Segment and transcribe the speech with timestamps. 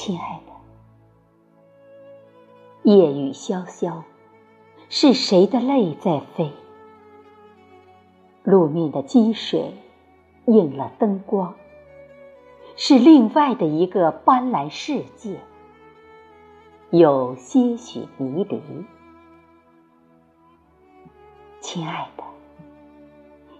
[0.00, 0.52] 亲爱的，
[2.84, 4.02] 夜雨潇潇，
[4.88, 6.52] 是谁的泪在飞？
[8.44, 9.74] 路面的积水
[10.46, 11.56] 映了灯光，
[12.76, 15.40] 是另外的一个斑斓世界，
[16.90, 18.62] 有些许迷离。
[21.60, 22.22] 亲爱的，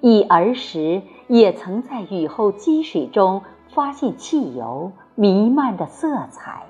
[0.00, 3.42] 忆儿时也曾在雨后积水中
[3.78, 6.66] 发现汽油弥漫的色彩，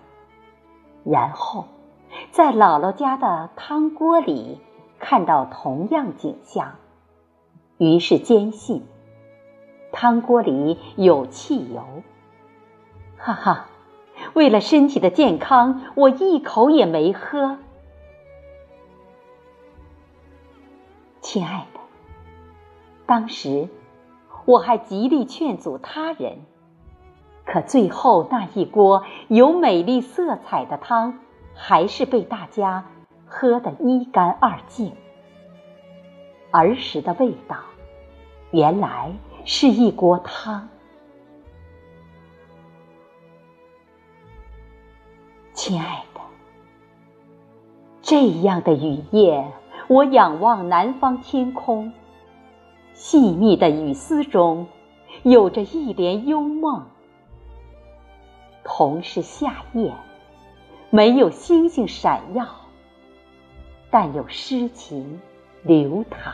[1.04, 1.64] 然后
[2.32, 4.60] 在姥姥家的汤锅里
[4.98, 6.74] 看到同样景象。
[7.78, 8.84] 于是坚信，
[9.90, 11.82] 汤锅里有汽油。
[13.16, 13.68] 哈哈，
[14.34, 17.56] 为了身体的健康，我一口也没喝。
[21.22, 21.80] 亲爱的，
[23.06, 23.70] 当时
[24.44, 26.40] 我还极力劝阻他人，
[27.50, 31.18] 可最后那一锅有美丽色彩的汤，
[31.54, 32.84] 还是被大家
[33.26, 34.92] 喝得一干二净。
[36.50, 37.56] 儿时的味道，
[38.50, 39.10] 原来
[39.46, 40.68] 是一锅汤。
[45.54, 46.20] 亲爱的，
[48.02, 49.50] 这样的雨夜，
[49.88, 51.94] 我仰望南方天空，
[52.92, 54.66] 细密的雨丝中，
[55.22, 56.84] 有着一帘幽梦。
[58.78, 59.92] 同是夏夜，
[60.90, 62.46] 没有星星闪耀，
[63.90, 65.20] 但有诗情
[65.64, 66.32] 流淌。